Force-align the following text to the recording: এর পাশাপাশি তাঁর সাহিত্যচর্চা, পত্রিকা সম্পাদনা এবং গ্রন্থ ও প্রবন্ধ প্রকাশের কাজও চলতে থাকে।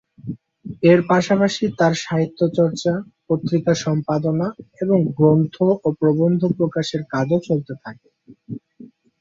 এর 0.83 0.99
পাশাপাশি 1.09 1.63
তাঁর 1.79 1.93
সাহিত্যচর্চা, 2.03 2.93
পত্রিকা 3.27 3.73
সম্পাদনা 3.83 4.47
এবং 4.83 4.97
গ্রন্থ 5.11 5.55
ও 5.79 5.97
প্রবন্ধ 5.99 6.41
প্রকাশের 6.57 7.01
কাজও 7.13 7.39
চলতে 7.47 7.73
থাকে। 7.83 8.07